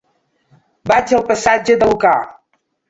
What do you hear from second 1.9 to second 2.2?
Lucà.